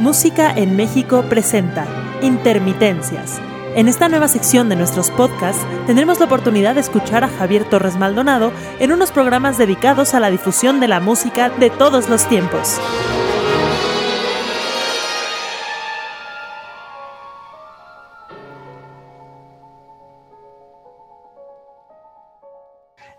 Música 0.00 0.52
en 0.54 0.76
México 0.76 1.24
presenta 1.28 1.86
Intermitencias. 2.22 3.40
En 3.74 3.88
esta 3.88 4.08
nueva 4.08 4.28
sección 4.28 4.68
de 4.68 4.76
nuestros 4.76 5.10
podcasts 5.10 5.62
tendremos 5.86 6.18
la 6.18 6.26
oportunidad 6.26 6.74
de 6.74 6.80
escuchar 6.80 7.24
a 7.24 7.28
Javier 7.28 7.64
Torres 7.64 7.96
Maldonado 7.96 8.52
en 8.78 8.92
unos 8.92 9.10
programas 9.10 9.58
dedicados 9.58 10.14
a 10.14 10.20
la 10.20 10.30
difusión 10.30 10.80
de 10.80 10.88
la 10.88 11.00
música 11.00 11.50
de 11.50 11.70
todos 11.70 12.08
los 12.08 12.26
tiempos. 12.28 12.80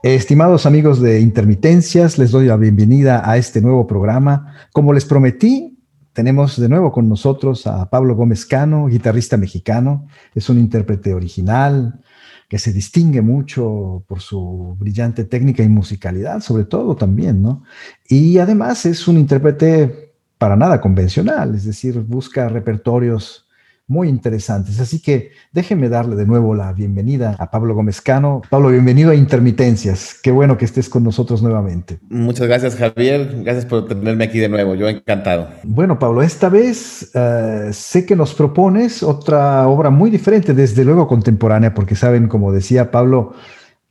Estimados 0.04 0.68
amigos 0.68 1.02
de 1.02 1.22
Intermitencias, 1.22 2.20
les 2.20 2.30
doy 2.30 2.46
la 2.46 2.56
bienvenida 2.56 3.28
a 3.28 3.36
este 3.38 3.62
nuevo 3.62 3.88
programa. 3.88 4.54
Como 4.72 4.94
les 4.94 5.06
prometí, 5.06 5.80
tenemos 6.14 6.60
de 6.60 6.70
nuevo 6.70 6.92
con 6.92 7.10
nosotros 7.10 7.66
a 7.66 7.90
Pablo 7.90 8.16
Gómez 8.16 8.46
Cano, 8.46 8.86
guitarrista 8.86 9.38
mexicano. 9.38 10.08
Es 10.36 10.50
un 10.50 10.60
intérprete 10.60 11.16
original 11.16 12.00
que 12.48 12.60
se 12.60 12.72
distingue 12.72 13.24
mucho 13.24 14.04
por 14.08 14.22
su 14.22 14.78
brillante 14.80 15.24
técnica 15.24 15.64
y 15.64 15.68
musicalidad, 15.68 16.42
sobre 16.42 16.66
todo 16.66 16.96
también, 16.96 17.42
¿no? 17.42 17.64
Y 18.08 18.38
además 18.38 18.86
es 18.86 19.08
un 19.08 19.18
intérprete 19.18 20.14
para 20.38 20.56
nada 20.56 20.80
convencional, 20.80 21.56
es 21.56 21.66
decir, 21.66 22.00
busca 22.02 22.48
repertorios 22.50 23.47
muy 23.88 24.10
interesantes. 24.10 24.82
Así 24.82 25.02
que 25.02 25.32
déjenme 25.54 25.88
darle 25.88 26.18
de 26.18 26.26
nuevo 26.26 26.54
la 26.54 26.74
bienvenida 26.74 27.38
a 27.40 27.50
Pablo 27.50 27.74
Gómez 27.74 28.02
Cano. 28.02 28.42
Pablo, 28.50 28.70
bienvenido 28.70 29.12
a 29.12 29.16
Intermitencias. 29.16 30.14
Qué 30.22 30.30
bueno 30.30 30.58
que 30.58 30.66
estés 30.66 30.90
con 30.90 31.04
nosotros 31.04 31.42
nuevamente. 31.42 31.98
Muchas 32.10 32.48
gracias, 32.48 32.76
Javier. 32.76 33.44
Gracias 33.44 33.66
por 33.66 33.88
tenerme 33.88 34.26
aquí 34.26 34.40
de 34.40 34.50
nuevo. 34.50 34.76
Yo 34.76 34.90
encantado. 34.90 35.48
Bueno, 35.64 35.98
Pablo, 35.98 36.22
esta 36.22 36.50
vez 36.50 37.12
uh, 37.16 37.72
sé 37.72 38.06
que 38.06 38.18
nos 38.18 38.34
propones 38.34 39.02
otra 39.04 39.66
obra 39.70 39.90
muy 39.90 40.10
diferente, 40.10 40.54
desde 40.54 40.84
luego 40.84 41.08
contemporánea, 41.08 41.74
porque 41.74 41.96
saben, 41.96 42.28
como 42.28 42.52
decía 42.52 42.92
Pablo, 42.92 43.36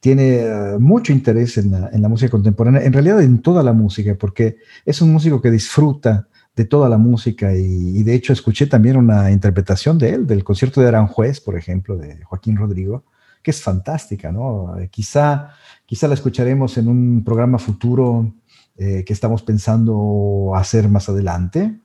tiene 0.01 0.45
uh, 0.45 0.79
mucho 0.79 1.15
interés 1.15 1.57
en 1.57 1.71
la, 1.71 1.89
en 1.91 2.03
la 2.03 2.09
música 2.09 2.31
contemporánea, 2.31 2.83
en 2.83 2.93
realidad 2.93 3.23
en 3.23 3.41
toda 3.41 3.63
la 3.63 3.73
música, 3.73 4.15
porque 4.15 4.59
es 4.85 5.01
un 5.01 5.11
músico 5.11 5.41
que 5.41 5.51
disfruta 5.51 6.29
de 6.57 6.65
toda 6.65 6.89
la 6.89 6.97
música 6.97 7.55
y, 7.55 8.03
de 8.03 8.15
hecho 8.15 8.33
escuché 8.33 8.67
también 8.67 8.97
una 8.97 9.31
interpretación 9.31 9.99
de 9.99 10.15
él, 10.15 10.27
del 10.27 10.43
concierto 10.43 10.81
de 10.81 10.89
Aranjuez, 10.89 11.39
por 11.39 11.57
ejemplo, 11.57 11.99
de 11.99 12.25
Joaquín 12.25 12.57
Rodrigo, 12.57 13.05
que 13.43 13.51
es 13.51 13.63
fantástica, 13.63 14.33
¿no? 14.33 14.79
Eh, 14.79 14.89
quizá, 14.89 15.51
quizá 15.85 16.09
la 16.09 16.15
escucharemos 16.15 16.79
en 16.79 16.89
un 16.89 17.23
programa 17.23 17.59
futuro 17.59 18.33
eh, 18.79 19.05
que 19.07 19.13
estamos 19.13 19.43
pensando 19.43 20.53
hacer 20.57 20.89
más 20.89 21.11
adelante, 21.11 21.79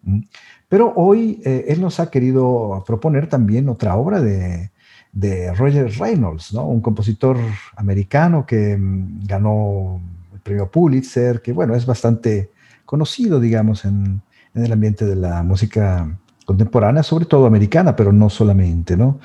pero 0.69 0.94
hoy 0.95 1.41
eh, 1.44 1.66
él 1.67 1.81
nos 1.81 2.00
ha 2.00 2.09
querido 2.09 2.81
proponer 2.88 3.28
también 3.28 3.67
otra 3.67 3.97
obra 3.97 4.22
de, 4.22 4.72
de 5.11 5.53
Roger 5.53 5.91
Reynolds, 6.00 6.53
¿no? 6.53 6.66
Un 6.66 6.80
compositor 6.80 7.38
americano 7.75 8.45
que 8.45 8.78
mm, 8.78 9.25
ganó 9.25 10.02
el 10.33 10.39
premio 10.39 10.72
Pulitzer, 10.72 11.41
que 11.41 11.52
bueno, 11.52 11.75
es 11.75 11.85
bastante 11.85 12.52
conocido, 12.85 13.39
digamos, 13.39 13.83
en, 13.85 14.22
en 14.53 14.66
el 14.66 14.71
ambiente 14.71 15.05
de 15.05 15.16
la 15.16 15.44
música 15.44 16.17
contemporánea, 16.45 17.03
sobre 17.03 17.25
todo 17.25 17.45
americana, 17.45 17.95
pero 17.95 18.11
no 18.11 18.30
solamente, 18.30 18.97
¿no? 18.97 19.19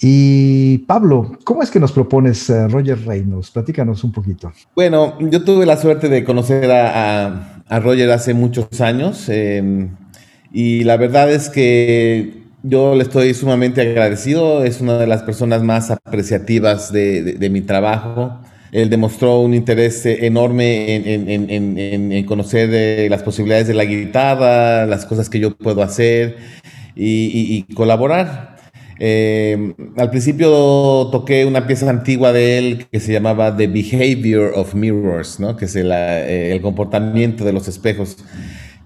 Y 0.00 0.78
Pablo, 0.78 1.38
¿cómo 1.44 1.62
es 1.62 1.70
que 1.70 1.80
nos 1.80 1.92
propones 1.92 2.48
uh, 2.50 2.68
Roger 2.68 3.04
Reynolds? 3.04 3.50
Platícanos 3.50 4.04
un 4.04 4.12
poquito. 4.12 4.52
Bueno, 4.74 5.18
yo 5.20 5.42
tuve 5.42 5.66
la 5.66 5.76
suerte 5.76 6.08
de 6.08 6.24
conocer 6.24 6.70
a, 6.70 7.56
Roger 7.82 8.10
hace 8.10 8.34
muchos 8.34 8.80
años 8.80 9.26
eh, 9.28 9.88
y 10.52 10.82
la 10.82 10.96
verdad 10.96 11.30
es 11.30 11.48
que 11.48 12.42
yo 12.64 12.96
le 12.96 13.04
estoy 13.04 13.32
sumamente 13.32 13.80
agradecido, 13.80 14.64
es 14.64 14.80
una 14.80 14.98
de 14.98 15.06
las 15.06 15.22
personas 15.22 15.62
más 15.62 15.90
apreciativas 15.92 16.92
de 16.92 17.48
mi 17.50 17.60
trabajo. 17.60 18.40
Él 18.72 18.88
demostró 18.90 19.40
un 19.40 19.54
interés 19.54 20.04
enorme 20.06 20.94
en, 20.94 21.28
en, 21.28 21.50
en, 21.50 22.12
en 22.12 22.24
conocer 22.24 22.70
eh, 22.72 23.08
las 23.10 23.22
posibilidades 23.22 23.66
de 23.66 23.74
la 23.74 23.84
guitarra, 23.84 24.86
las 24.86 25.06
cosas 25.06 25.28
que 25.28 25.40
yo 25.40 25.56
puedo 25.56 25.82
hacer 25.82 26.36
y, 26.94 27.26
y, 27.26 27.66
y 27.68 27.74
colaborar. 27.74 28.56
Eh, 29.02 29.72
al 29.96 30.10
principio 30.10 31.08
toqué 31.10 31.46
una 31.46 31.66
pieza 31.66 31.88
antigua 31.88 32.34
de 32.34 32.58
él 32.58 32.86
que 32.92 33.00
se 33.00 33.12
llamaba 33.14 33.56
The 33.56 33.66
Behavior 33.66 34.52
of 34.54 34.74
Mirrors, 34.74 35.40
¿no? 35.40 35.56
que 35.56 35.64
es 35.64 35.74
el, 35.74 35.90
eh, 35.90 36.52
el 36.52 36.60
comportamiento 36.60 37.44
de 37.44 37.54
los 37.54 37.66
espejos 37.66 38.18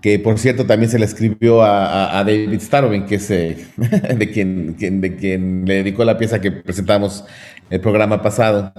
que 0.01 0.19
por 0.19 0.39
cierto 0.39 0.66
también 0.66 0.91
se 0.91 0.99
le 0.99 1.06
escribió 1.06 1.62
a, 1.62 2.19
a, 2.19 2.25
David 2.25 2.61
Starobin, 2.61 3.06
que 3.06 3.15
es 3.15 3.31
eh, 3.31 3.56
de, 4.19 4.31
quien, 4.31 4.77
quien, 4.78 5.01
de 5.01 5.16
quien 5.16 5.65
le 5.65 5.77
dedicó 5.77 6.05
la 6.05 6.19
pieza 6.19 6.43
que 6.43 6.53
presentamos 6.53 7.25
el 7.71 7.81
programa 7.81 8.21
pasado. 8.21 8.71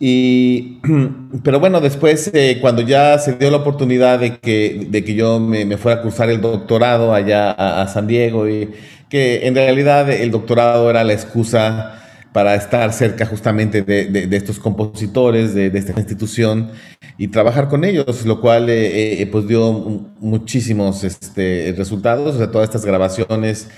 Y, 0.00 0.78
pero 1.42 1.60
bueno, 1.60 1.80
después, 1.80 2.30
eh, 2.32 2.58
cuando 2.60 2.82
ya 2.82 3.18
se 3.18 3.34
dio 3.34 3.50
la 3.50 3.58
oportunidad 3.58 4.20
de 4.20 4.38
que, 4.38 4.86
de 4.88 5.04
que 5.04 5.14
yo 5.14 5.40
me, 5.40 5.64
me 5.64 5.76
fuera 5.76 6.00
a 6.00 6.02
cursar 6.02 6.30
el 6.30 6.40
doctorado 6.40 7.12
allá 7.12 7.50
a, 7.50 7.82
a, 7.82 7.88
San 7.88 8.06
Diego, 8.06 8.48
y 8.48 8.70
que 9.08 9.46
en 9.46 9.54
realidad 9.54 10.10
el 10.10 10.30
doctorado 10.30 10.88
era 10.90 11.02
la 11.02 11.14
excusa 11.14 11.94
para 12.32 12.54
estar 12.54 12.92
cerca 12.92 13.26
justamente 13.26 13.82
de, 13.82 14.04
de, 14.04 14.26
de 14.26 14.36
estos 14.36 14.58
compositores, 14.58 15.54
de, 15.54 15.70
de, 15.70 15.78
esta 15.78 15.98
institución, 15.98 16.70
y 17.16 17.28
trabajar 17.28 17.68
con 17.68 17.84
ellos, 17.84 18.24
lo 18.26 18.40
cual 18.40 18.68
eh, 18.70 19.20
eh, 19.20 19.26
pues 19.26 19.48
dio 19.48 19.72
muchísimos 20.20 21.02
este, 21.02 21.74
resultados, 21.76 22.36
o 22.36 22.38
sea, 22.38 22.50
todas 22.50 22.68
estas 22.68 22.84
grabaciones 22.84 23.68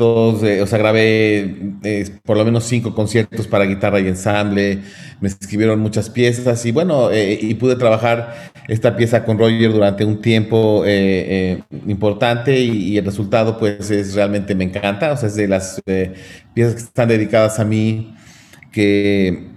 eh, 0.00 0.60
o 0.62 0.66
sea, 0.66 0.78
grabé 0.78 1.72
eh, 1.82 2.08
por 2.24 2.36
lo 2.36 2.44
menos 2.44 2.64
cinco 2.64 2.94
conciertos 2.94 3.48
para 3.48 3.64
guitarra 3.64 3.98
y 3.98 4.06
ensamble, 4.06 4.78
me 5.20 5.28
escribieron 5.28 5.80
muchas 5.80 6.08
piezas 6.08 6.64
y 6.66 6.70
bueno, 6.72 7.10
eh, 7.10 7.36
y 7.40 7.54
pude 7.54 7.74
trabajar 7.74 8.52
esta 8.68 8.96
pieza 8.96 9.24
con 9.24 9.38
Roger 9.38 9.72
durante 9.72 10.04
un 10.04 10.20
tiempo 10.20 10.84
importante 11.86 12.60
y, 12.60 12.96
el 12.98 13.04
resultado 13.04 13.58
pues 13.58 13.90
es 13.90 14.14
realmente 14.14 14.54
me 14.54 14.64
encanta, 14.64 15.12
o 15.12 15.16
sea, 15.16 15.28
es 15.28 15.34
de 15.34 15.48
las 15.48 15.82
piezas 16.54 16.74
que 16.74 16.80
están 16.80 17.08
dedicadas 17.08 17.58
a 17.58 17.64
mí 17.64 18.14
que, 18.70 19.48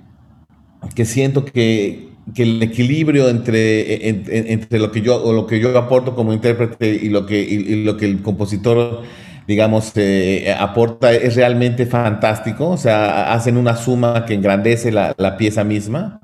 que 0.95 1.05
siento 1.05 1.45
que, 1.45 2.09
que 2.33 2.43
el 2.43 2.63
equilibrio 2.63 3.29
entre, 3.29 4.09
entre, 4.53 4.79
lo 4.79 4.91
que 4.91 5.01
yo 5.01 5.21
o 5.23 5.33
lo 5.33 5.45
que 5.45 5.59
yo 5.59 5.77
aporto 5.77 6.15
como 6.15 6.33
intérprete 6.33 6.89
y 6.89 7.09
lo 7.09 7.25
que, 7.25 7.41
y 7.41 7.83
lo 7.83 7.97
que 7.97 8.05
el 8.05 8.21
compositor 8.21 9.03
digamos, 9.47 9.91
eh, 9.95 10.55
aporta, 10.57 11.11
es 11.11 11.35
realmente 11.35 11.85
fantástico, 11.85 12.69
o 12.69 12.77
sea, 12.77 13.33
hacen 13.33 13.57
una 13.57 13.75
suma 13.75 14.25
que 14.25 14.33
engrandece 14.33 14.91
la, 14.91 15.13
la, 15.17 15.37
pieza 15.37 15.63
misma. 15.63 16.19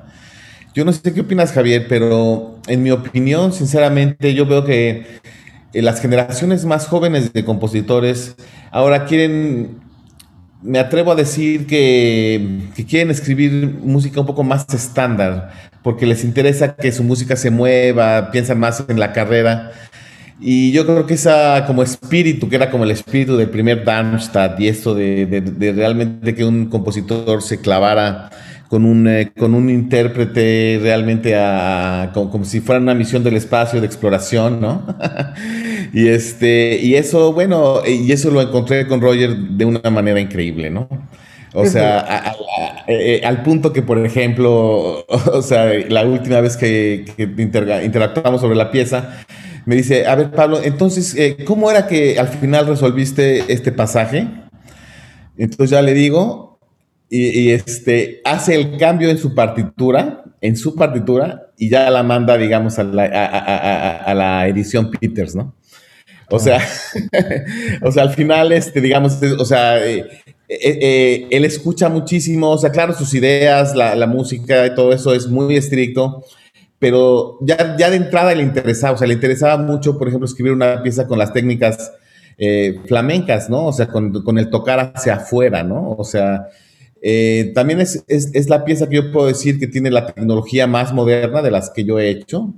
Yo 0.73 0.85
no 0.85 0.93
sé 0.93 1.13
qué 1.13 1.21
opinas, 1.21 1.51
Javier, 1.51 1.87
pero 1.89 2.59
en 2.67 2.83
mi 2.83 2.91
opinión, 2.91 3.51
sinceramente, 3.51 4.33
yo 4.33 4.45
veo 4.45 4.63
que 4.63 5.05
eh, 5.73 5.81
las 5.81 6.01
generaciones 6.01 6.65
más 6.65 6.87
jóvenes 6.87 7.33
de 7.33 7.43
compositores 7.43 8.35
ahora 8.71 9.05
quieren, 9.05 9.79
me 10.61 10.79
atrevo 10.79 11.11
a 11.11 11.15
decir 11.15 11.65
que, 11.65 12.69
que 12.75 12.85
quieren 12.85 13.09
escribir 13.09 13.77
música 13.83 14.21
un 14.21 14.27
poco 14.27 14.43
más 14.43 14.65
estándar, 14.73 15.51
porque 15.81 16.05
les 16.05 16.23
interesa 16.23 16.75
que 16.75 16.91
su 16.91 17.03
música 17.03 17.35
se 17.35 17.49
mueva, 17.49 18.31
piensan 18.31 18.59
más 18.59 18.83
en 18.87 18.99
la 18.99 19.13
carrera 19.13 19.71
y 20.39 20.71
yo 20.71 20.85
creo 20.85 21.05
que 21.05 21.15
esa 21.15 21.65
como 21.65 21.83
espíritu, 21.83 22.49
que 22.49 22.55
era 22.55 22.69
como 22.69 22.83
el 22.83 22.91
espíritu 22.91 23.37
del 23.37 23.49
primer 23.49 23.83
Darmstadt 23.83 24.59
y 24.59 24.67
esto 24.67 24.93
de, 24.93 25.25
de, 25.25 25.41
de 25.41 25.71
realmente 25.73 26.35
que 26.35 26.45
un 26.45 26.67
compositor 26.67 27.41
se 27.41 27.59
clavara 27.59 28.29
con 28.67 28.85
un, 28.85 29.07
eh, 29.07 29.31
con 29.37 29.53
un 29.53 29.69
intérprete 29.69 30.79
realmente 30.81 31.35
a, 31.35 32.11
como, 32.13 32.29
como, 32.29 32.45
si 32.45 32.59
fuera 32.59 32.81
una 32.81 32.93
misión 32.93 33.23
del 33.23 33.35
espacio 33.35 33.79
de 33.79 33.87
exploración, 33.87 34.59
¿no? 34.59 34.85
y, 35.93 36.07
este, 36.07 36.79
y 36.81 36.95
eso, 36.95 37.33
bueno, 37.33 37.81
y 37.85 38.11
eso 38.11 38.29
lo 38.29 38.41
encontré 38.41 38.87
con 38.87 39.01
Roger 39.01 39.35
de 39.35 39.65
una 39.65 39.89
manera 39.89 40.19
increíble, 40.19 40.69
¿no? 40.69 40.89
O 41.53 41.65
sea, 41.65 41.99
a, 41.99 42.29
a, 42.29 42.35
eh, 42.87 43.21
al 43.23 43.41
punto 43.41 43.71
que, 43.73 43.81
por 43.81 44.05
ejemplo, 44.05 45.05
o 45.07 45.41
sea, 45.41 45.71
la 45.89 46.05
última 46.05 46.41
vez 46.41 46.57
que, 46.57 47.05
que 47.15 47.23
interactuamos 47.23 48.41
sobre 48.41 48.55
la 48.55 48.69
pieza, 48.69 49.17
me 49.67 49.75
dice, 49.75 50.07
a 50.07 50.15
ver, 50.15 50.31
Pablo, 50.31 50.61
entonces, 50.63 51.13
eh, 51.15 51.43
¿cómo 51.45 51.69
era 51.69 51.87
que 51.87 52.17
al 52.17 52.29
final 52.29 52.67
resolviste 52.67 53.51
este 53.51 53.73
pasaje? 53.73 54.25
Entonces 55.37 55.71
ya 55.71 55.81
le 55.81 55.93
digo, 55.93 56.57
y, 57.09 57.27
y, 57.27 57.51
este, 57.51 58.21
hace 58.23 58.55
el 58.55 58.77
cambio 58.77 59.09
en 59.09 59.17
su 59.17 59.35
partitura, 59.35 60.23
en 60.39 60.55
su 60.55 60.73
partitura, 60.73 61.51
y 61.57 61.67
ya 61.69 61.89
la 61.89 62.01
manda, 62.01 62.37
digamos, 62.37 62.79
a 62.79 62.85
la, 62.85 63.03
a, 63.03 63.25
a, 63.25 63.97
a 63.97 64.13
la 64.13 64.47
edición 64.47 64.89
Peters, 64.89 65.35
¿no? 65.35 65.53
O 66.29 66.39
sea, 66.39 66.61
o 67.81 67.91
sea, 67.91 68.03
al 68.03 68.13
final, 68.13 68.53
este, 68.53 68.79
digamos, 68.79 69.21
o 69.37 69.45
sea, 69.45 69.85
eh, 69.85 70.05
eh, 70.47 70.79
eh, 70.81 71.27
él 71.29 71.43
escucha 71.43 71.89
muchísimo, 71.89 72.51
o 72.51 72.57
sea, 72.57 72.71
claro, 72.71 72.93
sus 72.93 73.13
ideas, 73.13 73.75
la, 73.75 73.95
la 73.95 74.07
música 74.07 74.65
y 74.65 74.75
todo 74.75 74.93
eso 74.93 75.13
es 75.13 75.27
muy 75.27 75.57
estricto, 75.57 76.23
pero 76.79 77.37
ya, 77.41 77.75
ya 77.77 77.89
de 77.89 77.97
entrada 77.97 78.33
le 78.35 78.43
interesaba, 78.43 78.93
o 78.93 78.97
sea, 78.97 79.07
le 79.07 79.15
interesaba 79.15 79.57
mucho, 79.57 79.97
por 79.97 80.07
ejemplo, 80.07 80.25
escribir 80.25 80.53
una 80.53 80.83
pieza 80.83 81.07
con 81.07 81.17
las 81.17 81.33
técnicas 81.33 81.91
eh, 82.39 82.81
flamencas, 82.85 83.49
¿no? 83.49 83.65
O 83.65 83.73
sea, 83.73 83.87
con, 83.87 84.37
el 84.37 84.49
tocar 84.51 84.93
hacia 84.93 85.15
afuera, 85.15 85.63
¿no? 85.63 85.95
O 85.97 86.03
sea, 86.03 86.49
eh, 87.01 87.51
también 87.55 87.79
es, 87.79 88.03
la 88.47 88.63
pieza 88.63 88.87
que 88.87 88.97
yo 88.97 89.11
puedo 89.11 89.25
decir 89.25 89.59
que 89.59 89.65
tiene 89.65 89.89
la 89.89 90.05
tecnología 90.05 90.67
más 90.67 90.93
moderna 90.93 91.41
de 91.41 91.49
las 91.49 91.71
que 91.71 91.83
yo 91.83 91.99
he 91.99 92.09
hecho. 92.09 92.53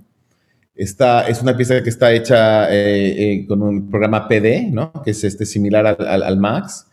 Esta 0.75 1.27
es 1.29 1.41
una 1.41 1.55
pieza 1.55 1.81
que 1.81 1.89
está 1.89 2.11
hecha 2.11 2.67
eh, 2.69 3.45
con 3.47 3.61
un 3.61 3.89
programa 3.89 4.27
PD, 4.27 4.69
¿no? 4.69 4.91
Que 5.03 5.11
es 5.11 5.23
este, 5.23 5.45
similar 5.45 5.97
al, 5.99 6.37
Max. 6.37 6.87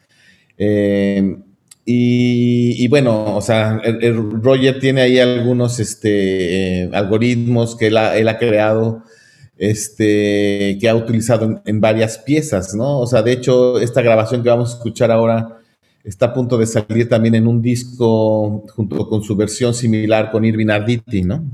Y, 1.88 2.88
bueno, 2.88 3.36
o 3.36 3.40
sea, 3.40 3.80
Roger 4.42 4.80
tiene 4.80 5.02
ahí 5.02 5.20
algunos 5.20 5.78
este, 5.78 6.90
algoritmos 6.92 7.76
que 7.76 7.86
él 7.86 7.96
ha, 7.96 8.38
creado, 8.38 9.04
este, 9.56 10.78
que 10.80 10.88
ha 10.88 10.96
utilizado 10.96 11.62
en, 11.64 11.80
varias 11.80 12.18
piezas, 12.18 12.74
¿no? 12.74 12.98
O 12.98 13.06
sea, 13.06 13.22
de 13.22 13.30
hecho, 13.30 13.78
esta 13.78 14.02
grabación 14.02 14.42
que 14.42 14.48
vamos 14.48 14.72
a 14.72 14.76
escuchar 14.78 15.12
ahora 15.12 15.58
está 16.02 16.26
a 16.26 16.34
punto 16.34 16.58
de 16.58 16.66
salir 16.66 17.08
también 17.08 17.36
en 17.36 17.46
un 17.46 17.62
disco 17.62 18.66
junto 18.74 19.08
con 19.08 19.22
su 19.22 19.36
versión 19.36 19.72
similar 19.72 20.32
con 20.32 20.44
Irving 20.44 20.70
Arditi, 20.70 21.22
¿no? 21.22 21.44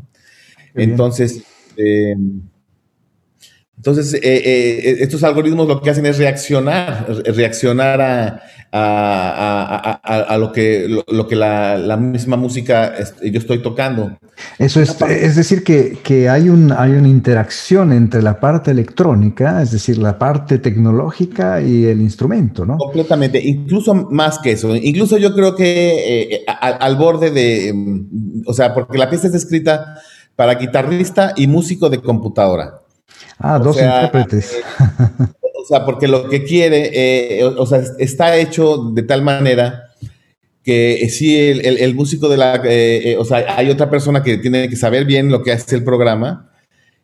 Entonces, 0.74 1.42
eh, 1.76 2.14
entonces, 3.76 4.14
eh, 4.14 4.20
eh, 4.22 4.96
estos 5.00 5.24
algoritmos 5.24 5.66
lo 5.66 5.82
que 5.82 5.90
hacen 5.90 6.06
es 6.06 6.16
reaccionar, 6.16 7.04
reaccionar 7.26 8.00
a, 8.00 8.42
a, 8.74 10.36
lo 10.38 10.50
que, 10.52 10.86
lo, 10.88 11.28
que 11.28 11.36
la, 11.36 11.96
misma 11.98 12.36
música 12.36 12.94
yo 13.22 13.38
estoy 13.38 13.60
tocando. 13.62 14.16
Eso 14.58 14.80
es, 14.80 15.00
es 15.02 15.36
decir, 15.36 15.62
que, 15.62 16.28
hay, 16.28 16.48
un, 16.48 16.72
hay 16.72 16.92
una 16.92 17.08
interacción 17.08 17.92
entre 17.92 18.22
la 18.22 18.40
parte 18.40 18.70
electrónica, 18.70 19.60
es 19.62 19.72
decir, 19.72 19.98
la 19.98 20.18
parte 20.18 20.58
tecnológica 20.58 21.60
y 21.60 21.84
el 21.84 22.00
instrumento, 22.00 22.64
¿no? 22.64 22.78
Completamente, 22.78 23.40
incluso 23.42 23.94
más 23.94 24.38
que 24.38 24.52
eso. 24.52 24.74
Incluso 24.74 25.18
yo 25.18 25.34
creo 25.34 25.54
que 25.54 26.34
eh, 26.34 26.44
al, 26.46 26.96
borde 26.96 27.30
de, 27.30 27.72
mm, 27.74 28.42
o 28.46 28.54
sea, 28.54 28.72
porque 28.74 28.96
la 28.96 29.10
pieza 29.10 29.26
está 29.26 29.36
escrita 29.36 29.96
para 30.34 30.54
guitarrista 30.54 31.34
y 31.36 31.46
músico 31.46 31.90
de 31.90 32.00
computadora. 32.00 32.80
Ah, 33.38 33.58
dos 33.58 33.76
intérpretes. 33.76 34.56
O 35.54 35.64
sea, 35.64 35.84
porque 35.84 36.08
lo 36.08 36.28
que 36.28 36.44
quiere, 36.44 36.90
eh, 37.38 37.44
o, 37.44 37.66
sea, 37.66 37.82
está 37.98 38.36
hecho 38.36 38.90
de 38.92 39.02
tal 39.02 39.22
manera 39.22 39.84
que 40.64 41.08
sí, 41.10 41.36
el, 41.36 41.94
músico 41.94 42.28
de 42.28 42.36
la, 42.36 42.56
eh, 42.64 43.12
eh, 43.12 43.16
o 43.16 43.24
sea, 43.24 43.56
hay 43.56 43.68
otra 43.68 43.90
persona 43.90 44.22
que 44.22 44.38
tiene 44.38 44.68
que 44.68 44.76
saber 44.76 45.04
bien 45.04 45.30
lo 45.30 45.42
que 45.42 45.52
hace 45.52 45.74
el 45.74 45.82
programa 45.82 46.52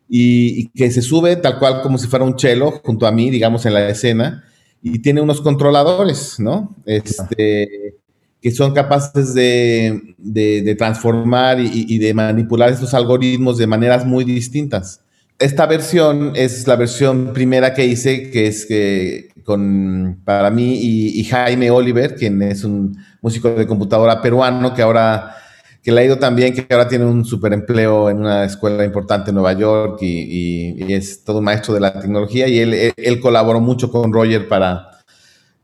y, 0.07 0.69
que 0.69 0.89
se 0.91 1.01
sube 1.01 1.35
tal 1.35 1.59
cual 1.59 1.81
como 1.81 1.97
si 1.97 2.07
fuera 2.07 2.25
un 2.25 2.35
chelo 2.35 2.71
junto 2.83 3.05
a 3.05 3.11
mí, 3.11 3.29
digamos, 3.29 3.65
en 3.65 3.73
la 3.73 3.89
escena 3.89 4.45
y 4.81 4.99
tiene 4.99 5.19
unos 5.19 5.41
controladores, 5.41 6.39
¿no? 6.39 6.75
Este, 6.85 7.95
que 8.41 8.51
son 8.51 8.73
capaces 8.73 9.33
de, 9.33 10.75
transformar 10.77 11.59
y, 11.59 11.69
y, 11.73 11.97
de 11.97 12.13
manipular 12.13 12.71
estos 12.71 12.93
algoritmos 12.93 13.57
de 13.57 13.67
maneras 13.67 14.05
muy 14.05 14.23
distintas 14.23 15.01
esta 15.39 15.65
versión 15.65 16.33
es 16.35 16.67
la 16.67 16.75
versión 16.75 17.31
primera 17.33 17.73
que 17.73 17.85
hice, 17.85 18.29
que 18.29 18.47
es 18.47 18.65
que 18.65 19.29
con, 19.45 20.21
para 20.25 20.51
mí 20.51 20.77
y, 20.79 21.23
Jaime 21.23 21.71
Oliver, 21.71 22.15
quien 22.15 22.41
es 22.41 22.63
un 22.63 22.97
músico 23.21 23.49
de 23.49 23.65
computadora 23.65 24.21
peruano 24.21 24.73
que 24.73 24.81
ahora, 24.81 25.35
que 25.81 25.91
le 25.91 26.01
ha 26.01 26.05
ido 26.05 26.19
también, 26.19 26.53
que 26.53 26.67
ahora 26.69 26.87
tiene 26.87 27.05
un 27.05 27.25
super 27.25 27.53
empleo 27.53 28.09
en 28.09 28.19
una 28.19 28.43
escuela 28.43 28.83
importante 28.83 29.31
en 29.31 29.35
Nueva 29.35 29.53
York 29.53 29.99
y, 30.01 30.93
es 30.93 31.23
todo 31.23 31.39
un 31.39 31.45
maestro 31.45 31.73
de 31.73 31.79
la 31.79 31.99
tecnología 31.99 32.47
y 32.47 32.59
él, 32.59 32.93
él, 32.95 33.19
colaboró 33.19 33.61
mucho 33.61 33.89
con 33.89 34.11
Roger 34.11 34.47
para, 34.47 34.99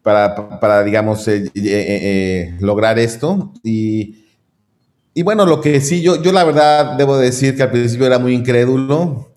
para, 0.02 0.84
digamos, 0.84 1.28
eh, 1.28 1.52
eh, 1.54 1.62
eh, 1.64 2.58
lograr 2.62 2.98
esto. 2.98 3.54
Y, 3.62 4.26
y 5.14 5.22
bueno, 5.24 5.46
lo 5.46 5.60
que 5.62 5.82
sí, 5.82 6.02
yo, 6.02 6.22
yo 6.22 6.32
la 6.32 6.44
verdad 6.44 6.94
debo 6.98 7.18
decir 7.18 7.56
que 7.56 7.64
al 7.64 7.72
principio 7.72 8.08
era 8.08 8.20
muy 8.20 8.34
incrédulo 8.34 9.35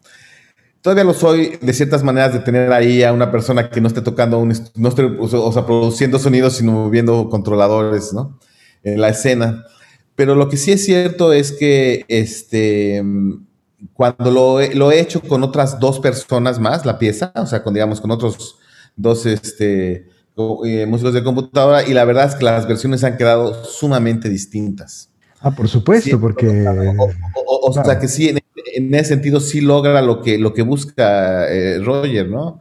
Todavía 0.81 1.05
lo 1.05 1.15
soy 1.15 1.59
de 1.61 1.73
ciertas 1.73 2.05
maneras 2.05 2.33
de 2.33 2.39
tener 2.41 2.73
ahí 2.73 3.03
a 3.03 3.13
una 3.13 3.31
persona 3.31 3.69
que 3.69 3.81
no 3.81 3.89
esté 3.89 4.01
tocando, 4.01 4.39
un, 4.39 4.55
no 4.77 4.89
esté, 4.89 5.05
o 5.05 5.53
sea, 5.53 5.67
produciendo 5.67 6.19
sonidos, 6.19 6.55
sino 6.55 6.73
moviendo 6.73 7.29
controladores, 7.29 8.13
¿no? 8.13 8.39
En 8.85 9.01
la 9.01 9.09
escena. 9.09 9.65
Pero 10.15 10.35
lo 10.35 10.49
que 10.49 10.57
sí 10.57 10.73
es 10.73 10.85
cierto 10.85 11.33
es 11.33 11.53
que 11.53 12.05
este, 12.09 13.05
cuando 13.93 14.31
lo, 14.31 14.61
lo 14.75 14.93
he 14.93 15.01
hecho 15.01 15.21
con 15.21 15.43
otras 15.43 15.79
dos 15.79 16.01
personas 16.01 16.59
más, 16.59 16.87
la 16.87 16.99
pieza, 16.99 17.33
o 17.35 17.47
sea, 17.47 17.63
con, 17.63 17.75
digamos, 17.75 18.01
con 18.01 18.11
otros 18.11 18.57
dos 18.97 19.27
este, 19.27 20.09
eh, 20.65 20.87
músicos 20.87 21.15
de 21.15 21.23
computadora, 21.23 21.87
y 21.87 21.93
la 21.93 22.05
verdad 22.05 22.29
es 22.29 22.35
que 22.35 22.45
las 22.45 22.67
versiones 22.67 23.05
han 23.05 23.17
quedado 23.17 23.65
sumamente 23.65 24.29
distintas. 24.29 25.11
Ah, 25.41 25.53
por 25.53 25.69
supuesto, 25.69 26.19
porque... 26.21 26.67
O, 27.47 27.73
sea, 27.73 27.99
que 27.99 28.09
sí, 28.09 28.29
en, 28.29 28.39
ese 28.94 29.08
sentido 29.08 29.40
sí 29.40 29.60
logra 29.60 30.02
lo 30.02 30.22
que, 30.22 30.38
lo 30.38 30.55
que 30.55 30.62
busca 30.62 31.49
eh, 31.49 31.78
Roger, 31.78 32.28
¿no? 32.28 32.60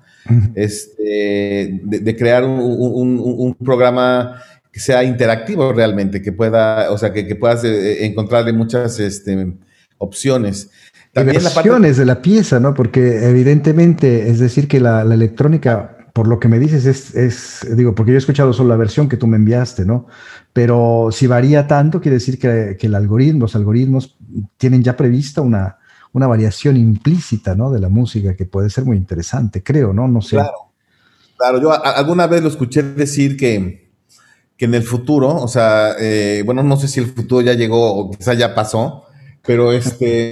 Este, 0.56 1.80
de, 1.84 2.16
crear 2.18 2.44
un, 2.44 3.56
programa 3.64 4.42
que 4.72 4.80
sea 4.80 5.04
interactivo 5.04 5.72
realmente, 5.72 6.22
que 6.22 6.34
pueda, 6.34 6.92
o 6.92 6.98
sea, 6.98 7.14
que, 7.14 7.36
puedas 7.36 7.64
eh, 7.64 8.06
encontrarle 8.06 8.52
muchas 8.52 9.00
este, 9.00 9.54
opciones. 9.98 10.70
También 11.14 11.42
versiones 11.42 11.98
de 11.98 12.06
la 12.06 12.22
pieza, 12.22 12.60
¿no? 12.60 12.74
Porque 12.74 13.30
evidentemente, 13.30 14.30
es 14.30 14.40
decir, 14.40 14.68
que 14.68 14.80
la, 14.80 15.04
la 15.04 15.16
electrónica 15.16 15.98
por 16.18 16.28
lo 16.28 16.40
que 16.40 16.48
me 16.48 16.58
dices, 16.58 16.88
es, 16.88 17.14
es, 17.14 17.78
digo, 17.78 17.94
porque 17.94 18.12
yo 18.12 18.16
he 18.16 18.18
escuchado 18.18 18.52
solo 18.52 18.70
la 18.70 18.76
versión 18.76 19.08
que 19.08 19.18
tú 19.18 19.28
me 19.28 19.38
enviaste, 19.38 19.86
¿no? 19.86 20.08
Pero 20.52 21.10
si 21.12 21.28
varía 21.28 21.68
tanto, 21.68 22.02
quiere 22.02 22.16
decir 22.16 22.40
que, 22.40 22.76
que 22.80 22.88
el 22.88 22.96
algoritmo, 22.96 23.42
los 23.42 23.56
algoritmos 23.56 24.18
tienen 24.58 24.82
ya 24.82 24.98
prevista 24.98 25.42
una, 25.42 25.78
una 26.18 26.28
variación 26.28 26.78
implícita, 26.78 27.54
¿no? 27.54 27.72
De 27.72 27.80
la 27.80 27.90
música 27.90 28.36
que 28.36 28.46
puede 28.46 28.72
ser 28.72 28.86
muy 28.86 28.98
interesante, 28.98 29.62
creo, 29.62 29.94
¿no? 29.94 30.08
No 30.08 30.22
sé. 30.22 30.38
Claro, 30.38 30.72
claro. 31.38 31.62
Yo 31.62 31.86
alguna 31.86 32.26
vez 32.26 32.42
lo 32.42 32.50
escuché 32.50 32.82
decir 32.82 33.38
que, 33.38 33.92
que 34.58 34.66
en 34.66 34.74
el 34.74 34.82
futuro, 34.82 35.36
o 35.36 35.48
sea, 35.48 35.92
eh, 36.00 36.42
bueno, 36.44 36.64
no 36.64 36.76
sé 36.76 36.88
si 36.88 37.00
el 37.00 37.06
futuro 37.06 37.42
ya 37.42 37.54
llegó 37.54 37.94
o 37.94 38.12
quizá 38.12 38.34
ya 38.34 38.56
pasó, 38.56 39.04
pero 39.46 39.72
este, 39.72 40.32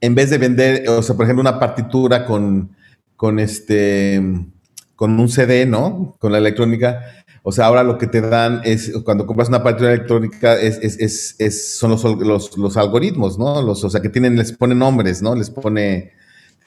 en 0.00 0.14
vez 0.14 0.30
de 0.30 0.38
vender, 0.38 0.88
o 0.88 1.02
sea, 1.02 1.14
por 1.14 1.24
ejemplo, 1.24 1.40
una 1.40 1.60
partitura 1.60 2.26
con, 2.26 2.74
con 3.16 3.38
este 3.38 4.20
con 4.96 5.18
un 5.18 5.28
CD, 5.28 5.66
¿no? 5.66 6.16
Con 6.18 6.32
la 6.32 6.38
electrónica. 6.38 7.23
O 7.46 7.52
sea, 7.52 7.66
ahora 7.66 7.82
lo 7.82 7.98
que 7.98 8.06
te 8.06 8.22
dan 8.22 8.62
es, 8.64 8.90
cuando 9.04 9.26
compras 9.26 9.48
una 9.48 9.62
partitura 9.62 9.92
electrónica, 9.92 10.58
es, 10.58 10.78
es, 10.78 11.36
es, 11.38 11.76
son 11.76 11.90
los, 11.90 12.02
los, 12.02 12.56
los, 12.56 12.76
algoritmos, 12.78 13.38
¿no? 13.38 13.60
Los, 13.60 13.84
o 13.84 13.90
sea, 13.90 14.00
que 14.00 14.08
tienen, 14.08 14.36
les 14.36 14.52
ponen 14.52 14.78
nombres, 14.78 15.20
¿no? 15.20 15.34
Les 15.34 15.50
pone, 15.50 16.12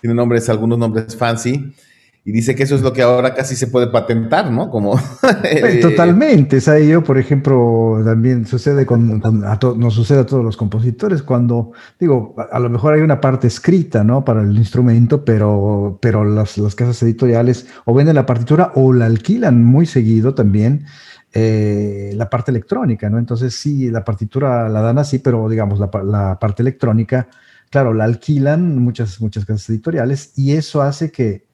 tienen 0.02 0.16
nombres, 0.16 0.50
algunos 0.50 0.78
nombres 0.78 1.16
fancy 1.16 1.74
y 2.28 2.34
dice 2.34 2.56
que 2.56 2.64
eso 2.64 2.76
es 2.76 2.82
lo 2.82 2.92
que 2.92 3.02
ahora 3.02 3.34
casi 3.34 3.56
se 3.56 3.68
puede 3.68 3.88
patentar, 3.88 4.52
¿no? 4.52 4.70
Como 4.70 5.00
totalmente, 5.82 6.60
¿sabes? 6.60 6.86
Yo, 6.86 7.02
por 7.02 7.18
ejemplo, 7.18 8.02
también 8.04 8.46
sucede 8.46 8.86
con, 8.86 9.22
nos 9.78 9.94
sucede 9.94 10.20
a 10.20 10.26
todos 10.26 10.44
los 10.44 10.58
compositores 10.58 11.24
cuando, 11.24 11.72
digo, 11.98 12.36
a, 12.52 12.60
lo 12.60 12.70
mejor 12.70 12.96
hay 12.96 13.00
una 13.00 13.22
parte 13.22 13.48
escrita, 13.48 14.04
¿no? 14.04 14.26
Para 14.26 14.42
el 14.42 14.58
instrumento, 14.58 15.24
pero, 15.24 16.00
pero 16.02 16.26
las, 16.26 16.58
las 16.58 16.76
casas 16.76 17.02
editoriales 17.02 17.68
o 17.86 17.94
venden 17.94 18.16
la 18.16 18.26
partitura 18.26 18.74
o 18.76 18.92
la 18.92 19.06
alquilan 19.06 19.64
muy 19.64 19.86
seguido 19.86 20.36
también. 20.36 20.84
Eh, 21.32 22.12
la 22.16 22.30
parte 22.30 22.52
electrónica, 22.52 23.10
¿no? 23.10 23.20
Entonces 23.20 23.56
sí, 23.56 23.90
la 23.90 24.04
partitura 24.04 24.68
la 24.68 24.82
dan 24.82 24.98
así, 24.98 25.20
pero 25.20 25.48
digamos, 25.48 25.80
la, 25.80 25.90
la 26.04 26.40
parte 26.40 26.62
electrónica, 26.62 27.30
claro, 27.70 27.94
la 27.94 28.04
alquilan 28.04 28.80
muchas, 28.80 29.22
muchas 29.22 29.46
casas 29.46 29.70
editoriales 29.70 30.34
y 30.36 30.52
eso 30.54 30.82
hace 30.82 31.10
que, 31.10 31.47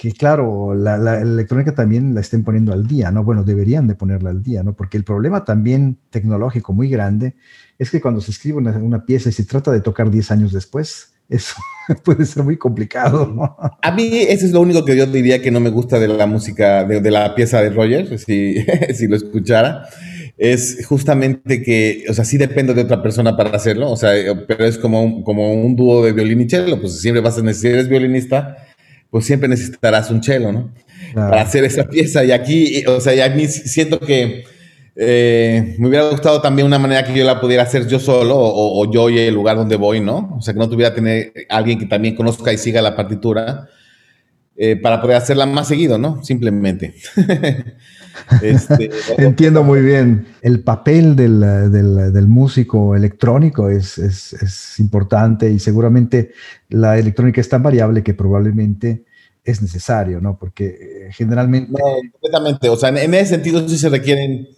que 0.00 0.12
claro, 0.12 0.74
la, 0.74 1.20
electrónica 1.20 1.74
también 1.74 2.14
la 2.14 2.22
estén 2.22 2.42
poniendo 2.42 2.72
al 2.72 2.86
día, 2.86 3.10
¿no? 3.10 3.22
Bueno, 3.22 3.44
deberían 3.44 3.86
de 3.86 3.94
ponerla 3.94 4.30
al 4.30 4.42
día, 4.42 4.62
¿no? 4.62 4.72
Porque 4.72 4.96
el 4.96 5.04
problema 5.04 5.44
también 5.44 5.98
tecnológico 6.08 6.72
muy 6.72 6.88
grande 6.88 7.34
es 7.78 7.90
que 7.90 8.00
cuando 8.00 8.22
se 8.22 8.30
escribe 8.30 8.56
una, 8.56 9.04
pieza 9.04 9.28
y 9.28 9.32
se 9.32 9.44
trata 9.44 9.70
de 9.70 9.82
tocar 9.82 10.10
10 10.10 10.30
años 10.30 10.52
después, 10.54 11.12
eso 11.28 11.54
puede 12.02 12.24
ser 12.24 12.44
muy 12.44 12.56
complicado, 12.56 13.26
¿no? 13.26 13.54
A 13.82 13.90
mí 13.90 14.24
eso 14.26 14.46
es 14.46 14.52
lo 14.52 14.62
único 14.62 14.86
que 14.86 14.96
yo 14.96 15.04
diría 15.04 15.42
que 15.42 15.50
no 15.50 15.60
me 15.60 15.68
gusta 15.68 15.98
de 15.98 16.08
la 16.08 16.24
música, 16.24 16.84
de, 16.84 17.10
la 17.10 17.34
pieza 17.34 17.60
de 17.60 17.68
Roger, 17.68 18.18
si, 18.26 18.54
si 18.94 19.06
lo 19.06 19.16
escuchara 19.16 19.86
es 20.40 20.86
justamente 20.86 21.62
que, 21.62 22.04
o 22.08 22.14
sea, 22.14 22.24
sí 22.24 22.38
depende 22.38 22.72
de 22.72 22.80
otra 22.80 23.02
persona 23.02 23.36
para 23.36 23.50
hacerlo, 23.50 23.90
o 23.90 23.96
sea, 23.96 24.12
pero 24.48 24.64
es 24.64 24.78
como 24.78 25.02
un, 25.02 25.22
como 25.22 25.52
un 25.52 25.76
dúo 25.76 26.02
de 26.02 26.14
violín 26.14 26.40
y 26.40 26.48
cello, 26.48 26.80
pues 26.80 26.98
siempre 26.98 27.20
vas 27.20 27.36
a 27.36 27.42
necesitar, 27.42 27.72
si 27.72 27.74
eres 27.74 27.88
violinista, 27.90 28.56
pues 29.10 29.26
siempre 29.26 29.48
necesitarás 29.48 30.10
un 30.10 30.20
chelo, 30.20 30.52
¿no? 30.52 30.72
Para 31.14 31.42
hacer 31.42 31.64
esa 31.64 31.84
pieza. 31.84 32.24
Y 32.24 32.32
aquí, 32.32 32.84
o 32.86 33.00
sea, 33.00 33.14
y 33.14 33.20
a 33.20 33.28
mí 33.28 33.46
siento 33.46 33.98
que 34.00 34.44
Eh, 35.02 35.76
me 35.78 35.88
hubiera 35.88 36.10
gustado 36.10 36.42
también 36.42 36.66
una 36.66 36.78
manera 36.78 37.04
que 37.04 37.16
yo 37.16 37.24
la 37.24 37.40
pudiera 37.40 37.62
hacer 37.62 37.86
yo 37.86 37.98
solo 37.98 38.34
o, 38.36 38.92
yo 38.92 39.08
y 39.08 39.18
el 39.18 39.34
lugar 39.34 39.56
donde 39.56 39.76
voy, 39.76 40.00
¿no? 40.00 40.34
O 40.36 40.42
sea, 40.42 40.52
que 40.52 40.60
no 40.60 40.68
tuviera 40.68 40.90
que 40.90 40.96
tener 40.96 41.32
alguien 41.48 41.78
que 41.78 41.86
también 41.86 42.14
conozca 42.14 42.52
y 42.52 42.58
siga 42.58 42.82
la 42.82 42.96
partitura 42.96 43.68
eh, 44.62 44.76
para 44.76 45.00
poder 45.00 45.16
hacerla 45.16 45.46
más 45.46 45.68
seguido, 45.68 45.96
¿no? 45.96 46.22
Simplemente. 46.22 46.94
Este, 48.42 48.90
Entiendo 49.18 49.64
muy 49.64 49.80
bien. 49.80 50.26
El 50.42 50.62
papel 50.62 51.16
del, 51.16 52.26
músico 52.28 52.94
electrónico 52.94 53.70
es, 53.70 53.96
es, 53.96 54.78
importante 54.78 55.50
y 55.50 55.58
seguramente 55.58 56.32
la 56.68 56.98
electrónica 56.98 57.40
es 57.40 57.48
tan 57.48 57.62
variable 57.62 58.02
que 58.02 58.12
probablemente 58.12 59.04
es 59.44 59.62
necesario, 59.62 60.20
¿no? 60.20 60.36
Porque 60.38 60.66
eh, 60.66 61.08
generalmente... 61.12 61.72
No, 61.72 62.10
completamente. 62.12 62.68
O 62.68 62.76
sea, 62.76 62.90
en, 62.90 63.14
ese 63.14 63.36
sentido 63.36 63.66
sí 63.66 63.78
se 63.78 63.88
requieren 63.88 64.48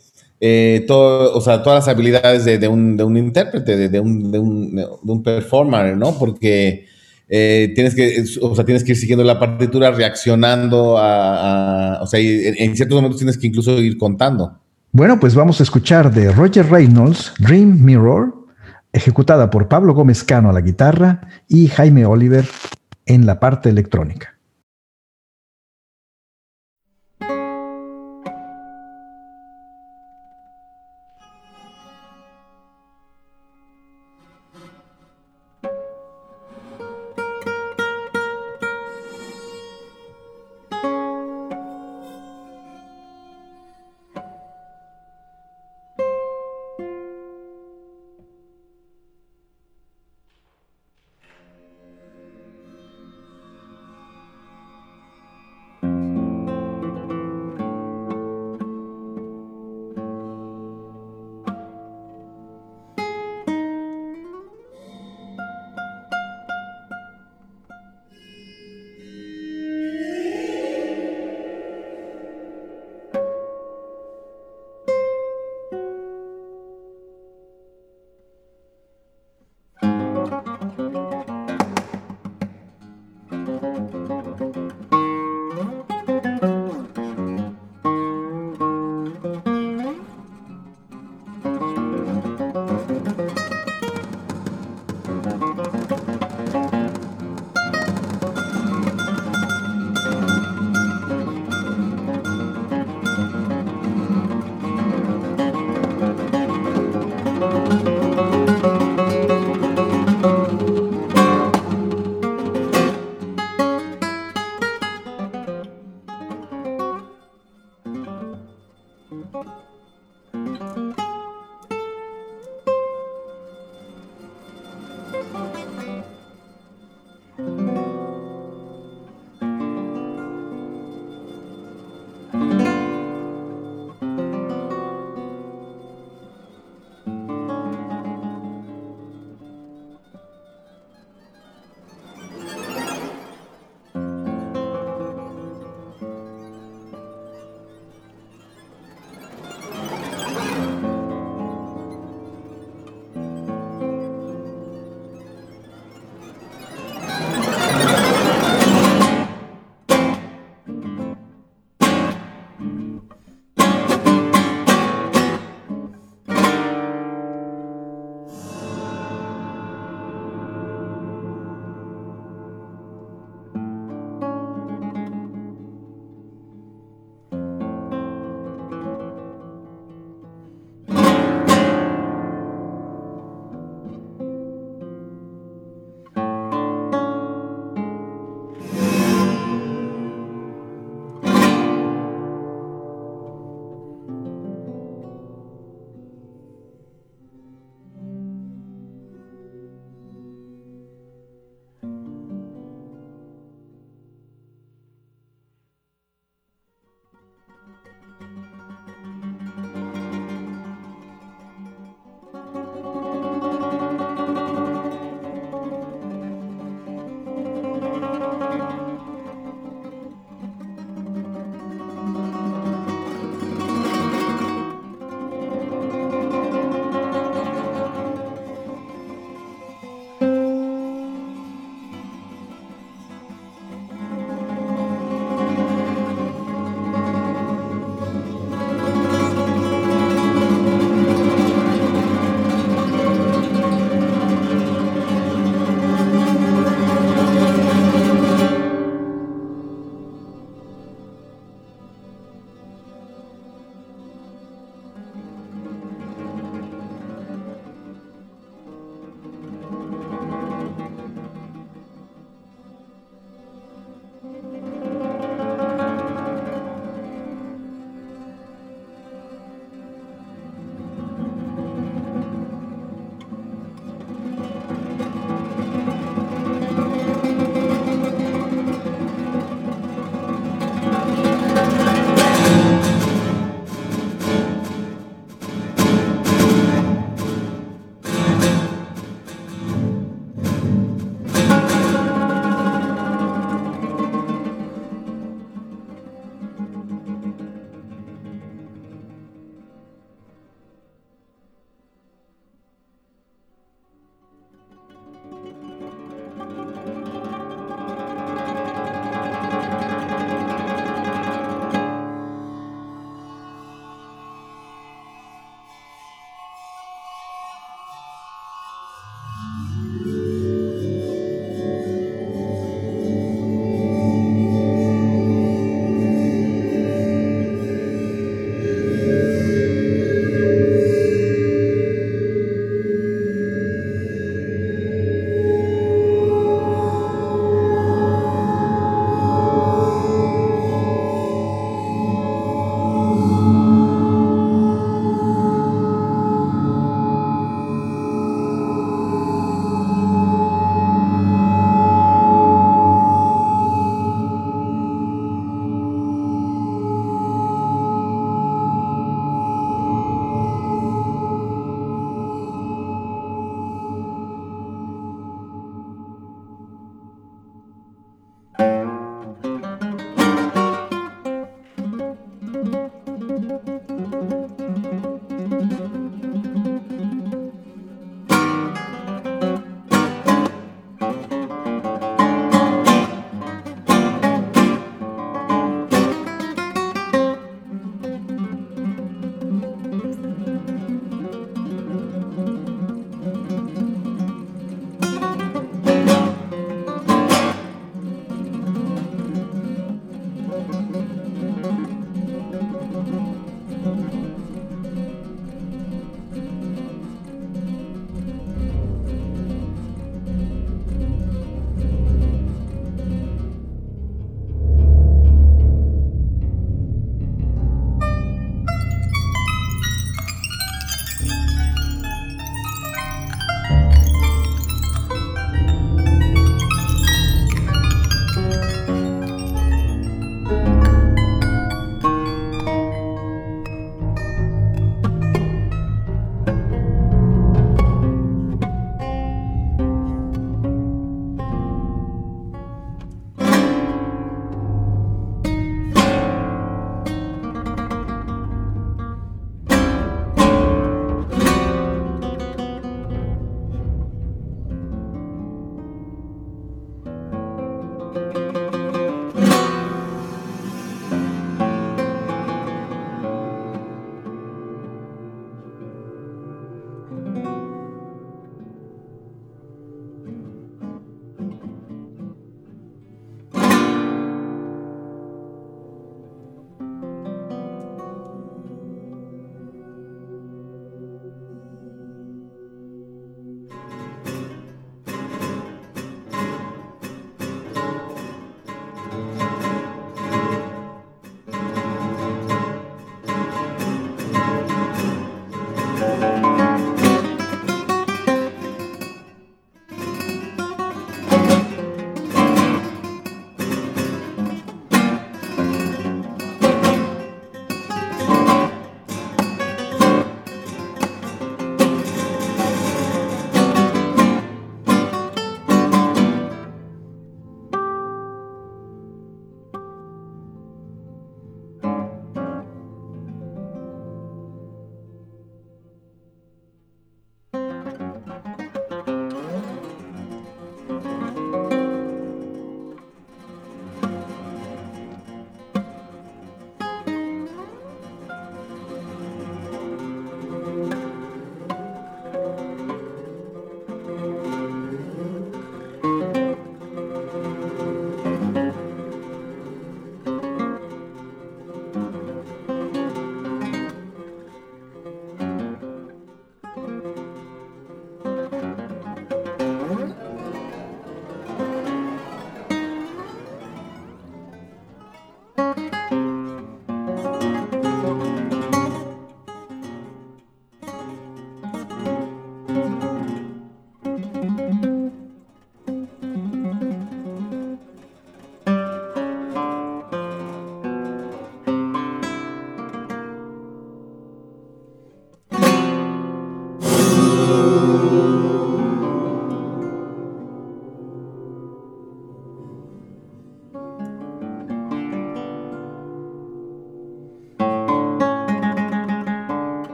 eh, 0.41 0.85
todo, 0.89 1.33
o 1.33 1.41
sea, 1.41 1.63
todas 1.63 1.87
las 1.87 1.95
habilidades 1.95 2.45
de, 2.45 2.67
un, 2.67 2.97
de 2.97 3.05
un, 3.05 3.17
intérprete, 3.17 3.89
de, 3.89 4.01
un, 4.01 4.33
de, 4.33 4.39
un, 4.41 5.23
performer, 5.23 5.97
¿no? 5.97 6.19
Porque 6.19 6.87
eh, 7.35 7.73
tienes, 7.75 7.95
que, 7.95 8.23
o 8.43 8.55
sea, 8.55 8.63
tienes 8.63 8.85
que 8.85 8.93
ir 8.93 8.99
siguiendo 8.99 9.25
la 9.25 9.39
partitura, 9.39 9.91
reaccionando 9.91 10.99
a, 10.99 12.01
o 12.03 12.07
sea, 12.07 12.21
en, 12.21 12.77
ciertos 12.77 12.95
momentos 12.95 13.17
tienes 13.17 13.39
que 13.39 13.47
incluso 13.47 13.81
ir 13.81 13.97
contando. 13.97 14.61
Bueno, 14.91 15.19
pues 15.19 15.35
vamos 15.35 15.59
a 15.59 15.63
escuchar 15.63 16.13
de 16.13 16.31
Roger 16.31 16.71
Reynolds, 16.71 17.33
Dream 17.39 17.83
Mirror, 17.83 18.35
ejecutada 18.93 19.49
por 19.49 19.67
Pablo 19.67 19.95
Gómez 19.95 20.23
Cano 20.25 20.51
a 20.51 20.53
la 20.53 20.61
guitarra 20.61 21.27
y 21.49 21.69
Jaime 21.69 22.05
Oliver 22.05 22.45
en 23.07 23.25
la 23.25 23.41
parte 23.41 23.71
electrónica. 23.71 24.37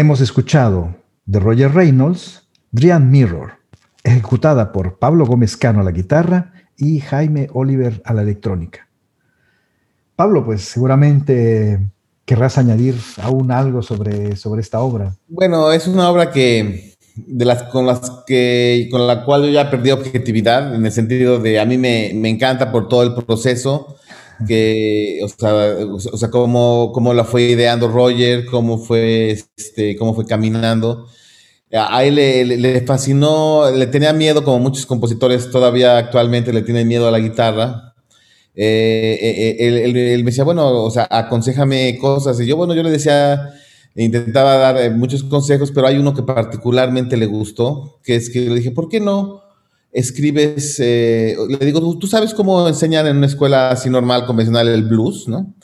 Hemos 0.00 0.22
escuchado 0.22 0.96
de 1.26 1.40
Roger 1.40 1.74
Reynolds, 1.74 2.48
Drian 2.70 3.10
Mirror, 3.10 3.58
ejecutada 4.02 4.72
por 4.72 4.98
Pablo 4.98 5.26
Gómez 5.26 5.58
Cano 5.58 5.80
a 5.80 5.84
la 5.84 5.90
guitarra 5.90 6.54
y 6.78 7.00
Jaime 7.00 7.50
Oliver 7.52 8.00
a 8.06 8.14
la 8.14 8.22
electrónica. 8.22 8.88
Pablo, 10.16 10.42
pues 10.42 10.62
seguramente 10.62 11.80
querrás 12.24 12.56
añadir 12.56 12.94
aún 13.20 13.52
algo 13.52 13.82
sobre, 13.82 14.36
sobre 14.36 14.62
esta 14.62 14.80
obra. 14.80 15.16
Bueno, 15.28 15.70
es 15.70 15.86
una 15.86 16.08
obra 16.08 16.30
que 16.30 16.94
de 17.14 17.44
las 17.44 17.64
con 17.64 17.84
las 17.84 18.22
que 18.26 18.88
con 18.90 19.06
la 19.06 19.26
cual 19.26 19.42
yo 19.42 19.50
ya 19.50 19.70
perdí 19.70 19.90
objetividad 19.90 20.74
en 20.74 20.86
el 20.86 20.92
sentido 20.92 21.38
de 21.38 21.60
a 21.60 21.66
mí 21.66 21.76
me, 21.76 22.12
me 22.14 22.30
encanta 22.30 22.72
por 22.72 22.88
todo 22.88 23.02
el 23.02 23.12
proceso 23.22 23.96
que 24.46 25.20
o 25.22 25.28
sea, 25.28 25.76
o 25.86 26.16
sea 26.16 26.30
cómo, 26.30 26.92
cómo, 26.92 27.14
la 27.14 27.24
fue 27.24 27.42
ideando 27.42 27.88
Roger 27.88 28.46
cómo 28.46 28.78
fue 28.78 29.38
este 29.56 29.96
cómo 29.96 30.14
fue 30.14 30.26
caminando. 30.26 31.06
A 31.72 32.02
él 32.04 32.16
le, 32.16 32.44
le, 32.44 32.80
fascinó 32.80 33.70
le 33.70 33.86
tenía 33.86 34.12
miedo 34.12 34.42
como 34.42 34.58
muchos 34.58 34.86
compositores 34.86 35.50
todavía 35.50 35.98
actualmente 35.98 36.52
le 36.52 36.62
tienen 36.62 36.88
miedo 36.88 37.06
a 37.06 37.12
la 37.12 37.20
guitarra. 37.20 37.94
Eh, 38.54 39.18
eh, 39.20 39.56
eh, 39.60 40.14
él, 40.14 40.24
me 40.24 40.30
decía 40.30 40.44
bueno 40.44 40.82
o 40.82 40.90
sea 40.90 41.06
aconsejame 41.08 41.96
cosas 41.98 42.40
y 42.40 42.46
yo 42.46 42.56
bueno 42.56 42.74
yo 42.74 42.82
le 42.82 42.90
decía 42.90 43.54
intentaba 43.94 44.56
dar 44.56 44.76
eh, 44.78 44.90
muchos 44.90 45.22
consejos, 45.24 45.72
pero 45.72 45.86
hay 45.86 45.98
uno 45.98 46.14
que 46.14 46.22
particularmente 46.22 47.16
le 47.16 47.26
gustó, 47.26 47.98
que 48.02 48.16
es 48.16 48.30
que 48.30 48.40
le 48.40 48.56
dije, 48.56 48.70
¿por 48.70 48.88
qué 48.88 49.00
no 49.00 49.42
escribes? 49.92 50.76
Eh, 50.80 51.36
le 51.48 51.66
digo, 51.66 51.98
¿tú 51.98 52.06
sabes 52.06 52.34
cómo 52.34 52.68
enseñan 52.68 53.06
en 53.06 53.16
una 53.16 53.26
escuela 53.26 53.70
así 53.70 53.90
normal, 53.90 54.26
convencional, 54.26 54.68
el 54.68 54.84
blues, 54.84 55.28
no? 55.28 55.54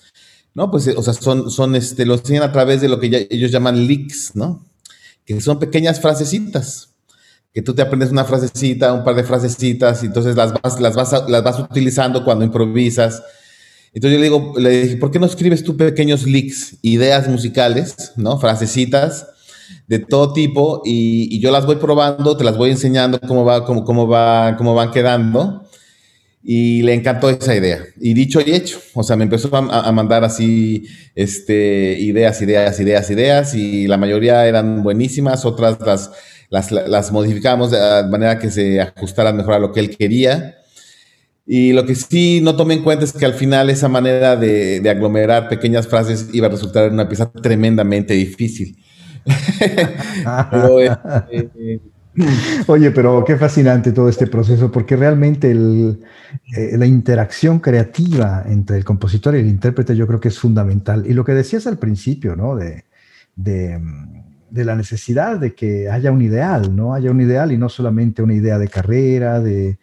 No, 0.54 0.70
pues, 0.70 0.88
o 0.88 1.02
sea, 1.02 1.12
son, 1.12 1.50
son 1.50 1.76
este, 1.76 2.06
lo 2.06 2.14
enseñan 2.14 2.42
a 2.42 2.52
través 2.52 2.80
de 2.80 2.88
lo 2.88 2.98
que 2.98 3.28
ellos 3.30 3.50
llaman 3.50 3.86
leaks, 3.86 4.32
¿no? 4.34 4.64
Que 5.24 5.40
son 5.40 5.58
pequeñas 5.58 6.00
frasecitas, 6.00 6.90
que 7.52 7.62
tú 7.62 7.74
te 7.74 7.82
aprendes 7.82 8.10
una 8.10 8.24
frasecita, 8.24 8.92
un 8.92 9.04
par 9.04 9.14
de 9.14 9.24
frasecitas, 9.24 10.02
y 10.02 10.06
entonces 10.06 10.34
las 10.34 10.52
vas, 10.52 10.80
las 10.80 10.94
vas, 10.94 11.28
las 11.28 11.42
vas 11.42 11.58
utilizando 11.58 12.24
cuando 12.24 12.44
improvisas 12.44 13.22
entonces 13.96 14.18
yo 14.18 14.20
le 14.20 14.24
digo, 14.24 14.52
le 14.58 14.82
dije, 14.82 14.96
¿por 14.98 15.10
qué 15.10 15.18
no 15.18 15.24
escribes 15.24 15.64
tú 15.64 15.74
pequeños 15.74 16.26
leaks, 16.26 16.76
ideas 16.82 17.28
musicales, 17.28 18.12
¿no? 18.16 18.38
Frasecitas 18.38 19.26
de 19.87 19.98
todo 19.98 20.33
tipo 20.33 20.83
y, 20.85 21.38
yo 21.40 21.50
las 21.50 21.66
voy 21.66 21.76
probando, 21.76 22.37
te 22.37 22.44
las 22.44 22.57
voy 22.57 22.70
enseñando 22.70 23.20
cómo 23.20 23.44
va, 23.44 23.64
cómo, 23.64 23.85
cómo 23.85 24.09
va, 24.09 24.57
cómo 24.57 24.74
van 24.74 24.90
quedando. 24.90 25.62
Y 26.48 26.83
le 26.83 26.94
encantó 26.94 27.29
esa 27.29 27.57
idea. 27.57 27.81
Y 28.00 28.14
dicho 28.14 28.40
y 28.40 28.52
hecho, 28.52 28.79
o 28.94 29.02
sea, 29.02 29.16
me 29.16 29.24
empezó 29.24 29.50
a, 29.57 29.90
mandar 29.90 30.22
así 30.22 30.87
este, 31.16 31.96
ideas, 31.98 32.40
ideas, 32.40 32.79
ideas, 32.79 33.11
ideas, 33.11 33.55
y 33.55 33.88
la 33.88 33.96
mayoría 33.96 34.46
eran 34.46 34.85
buenísimas, 34.85 35.44
otras 35.44 35.81
las, 35.81 36.12
las, 36.50 36.70
las 36.70 37.11
modificamos 37.11 37.72
de 37.72 37.79
manera 38.09 38.38
que 38.38 38.50
se 38.50 38.81
ajustaran 38.81 39.37
mejor 39.37 39.55
a 39.55 39.59
lo 39.59 39.72
que 39.72 39.81
él 39.81 39.96
quería. 39.96 40.57
Y 41.46 41.72
lo 41.72 41.87
que 41.87 41.94
sí 41.94 42.40
no 42.42 42.57
tomé 42.57 42.74
en 42.74 42.83
cuenta 42.83 43.05
es 43.05 43.12
que 43.12 43.24
al 43.24 43.35
final 43.35 43.70
esa 43.70 43.88
manera 43.88 44.35
de, 44.35 44.83
aglomerar 44.90 45.48
pequeñas 45.48 45.87
frases 45.87 46.29
iba 46.33 46.48
a 46.48 46.50
resultar 46.50 46.87
en 46.87 46.94
una 46.94 47.09
pieza 47.09 47.31
tremendamente 47.31 48.14
difícil. 48.14 48.76
Eh, 52.18 52.62
Oye, 52.66 52.90
pero 52.92 53.24
qué 53.24 53.36
fascinante 53.36 53.92
todo 53.92 54.08
este 54.08 54.26
proceso, 54.26 54.72
porque 54.72 54.96
realmente 54.96 55.50
eh, 55.50 56.78
la 56.78 56.86
interacción 56.86 57.58
creativa 57.58 58.42
entre 58.46 58.78
el 58.78 58.84
compositor 58.84 59.34
y 59.34 59.40
el 59.40 59.46
intérprete 59.46 59.94
yo 59.94 60.06
creo 60.06 60.20
que 60.20 60.28
es 60.28 60.38
fundamental. 60.38 61.04
Y 61.06 61.12
lo 61.12 61.24
que 61.24 61.32
decías 61.32 61.66
al 61.66 61.78
principio, 61.78 62.34
¿no? 62.34 62.56
De, 62.56 62.84
de, 63.34 63.78
de, 64.50 64.64
la 64.64 64.74
necesidad 64.74 65.38
de 65.38 65.54
que 65.54 65.90
haya 65.90 66.10
un 66.10 66.22
ideal, 66.22 66.74
¿no? 66.74 66.94
Haya 66.94 67.10
un 67.10 67.20
ideal 67.20 67.52
y 67.52 67.58
no 67.58 67.68
solamente 67.68 68.22
una 68.22 68.34
idea 68.34 68.58
de 68.58 68.68
carrera, 68.68 69.40
de, 69.40 69.78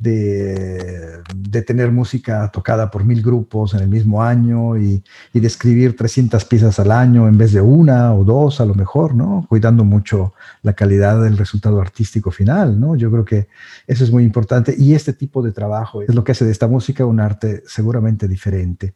de, 0.00 1.22
tener 1.66 1.92
música 1.92 2.50
tocada 2.52 2.90
por 2.90 3.04
mil 3.04 3.22
grupos 3.22 3.74
en 3.74 3.80
el 3.80 3.88
mismo 3.88 4.22
año 4.22 4.76
y, 4.76 5.02
de 5.32 5.46
escribir 5.46 5.96
300 5.96 6.44
piezas 6.44 6.78
al 6.78 6.90
año 6.90 7.28
en 7.28 7.38
vez 7.38 7.52
de 7.52 7.60
una 7.60 8.14
o 8.14 8.24
dos 8.24 8.60
a 8.60 8.66
lo 8.66 8.74
mejor, 8.74 9.14
¿no? 9.14 9.46
Cuidando 9.48 9.84
mucho 9.84 10.34
la 10.62 10.72
calidad 10.72 11.22
del 11.22 11.36
resultado 11.36 11.80
artístico 11.80 12.30
final, 12.30 12.80
¿no? 12.80 12.96
Yo 12.96 13.10
creo 13.10 13.24
que 13.24 13.48
eso 13.86 14.04
es 14.04 14.10
muy 14.10 14.24
importante 14.24 14.74
y 14.76 14.94
este 14.94 15.12
tipo 15.12 15.42
de 15.42 15.52
trabajo 15.52 16.02
es 16.02 16.14
lo 16.14 16.24
que 16.24 16.32
hace 16.32 16.44
de 16.44 16.52
esta 16.52 16.68
música 16.68 17.06
un 17.06 17.20
arte 17.20 17.62
seguramente 17.66 18.26
diferente. 18.26 18.94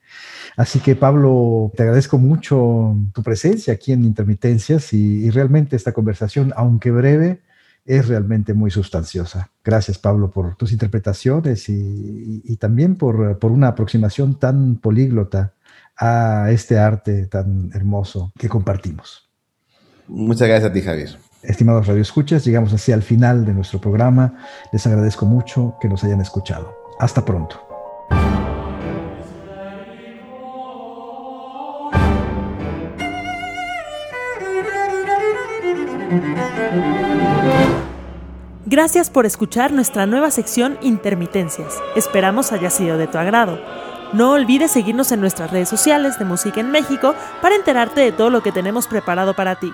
Así 0.56 0.80
que 0.80 0.96
Pablo, 0.96 1.72
te 1.76 1.82
agradezco 1.82 2.18
mucho 2.18 2.96
tu 3.12 3.22
presencia 3.22 3.72
aquí 3.74 3.92
en 3.92 4.04
Intermitencias 4.04 4.92
y 4.92 5.30
realmente 5.30 5.76
esta 5.76 5.92
conversación, 5.92 6.52
aunque 6.56 6.90
breve, 6.90 7.40
es 7.88 8.06
realmente 8.06 8.52
muy 8.52 8.70
sustanciosa. 8.70 9.50
Gracias, 9.64 9.98
Pablo, 9.98 10.30
por 10.30 10.56
tus 10.56 10.72
interpretaciones 10.72 11.70
y, 11.70 12.56
también 12.60 12.96
por, 12.96 13.38
por, 13.38 13.50
una 13.50 13.68
aproximación 13.68 14.38
tan 14.38 14.76
políglota 14.76 15.54
a 15.96 16.50
este 16.50 16.78
arte 16.78 17.26
tan 17.26 17.70
hermoso 17.72 18.30
que 18.38 18.48
compartimos. 18.48 19.30
Muchas 20.06 20.48
gracias 20.48 20.70
a 20.70 20.72
ti, 20.72 20.82
Javier. 20.82 21.18
Estimados 21.42 21.86
radioescuchas, 21.86 22.44
llegamos 22.44 22.74
así 22.74 22.92
al 22.92 23.02
final 23.02 23.46
de 23.46 23.54
nuestro 23.54 23.80
programa. 23.80 24.34
Les 24.70 24.86
agradezco 24.86 25.24
mucho 25.24 25.76
que 25.80 25.88
nos 25.88 26.04
hayan 26.04 26.20
escuchado. 26.20 26.74
Hasta 27.00 27.24
pronto. 27.24 27.67
Gracias 38.70 39.08
por 39.08 39.24
escuchar 39.24 39.72
nuestra 39.72 40.04
nueva 40.04 40.30
sección 40.30 40.76
Intermitencias. 40.82 41.82
Esperamos 41.96 42.52
haya 42.52 42.68
sido 42.68 42.98
de 42.98 43.06
tu 43.06 43.16
agrado. 43.16 43.58
No 44.12 44.32
olvides 44.32 44.72
seguirnos 44.72 45.10
en 45.10 45.22
nuestras 45.22 45.50
redes 45.50 45.70
sociales 45.70 46.18
de 46.18 46.26
Música 46.26 46.60
en 46.60 46.70
México 46.70 47.14
para 47.40 47.54
enterarte 47.54 48.02
de 48.02 48.12
todo 48.12 48.28
lo 48.28 48.42
que 48.42 48.52
tenemos 48.52 48.86
preparado 48.86 49.32
para 49.32 49.58
ti. 49.58 49.72